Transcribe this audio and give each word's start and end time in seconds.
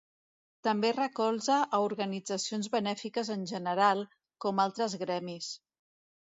També 0.67 0.89
recolza 0.95 1.57
a 1.57 1.81
organitzacions 1.89 2.71
benèfiques 2.77 3.31
en 3.37 3.47
general, 3.55 4.05
com 4.47 4.67
altres 4.67 5.01
gremis. 5.07 5.55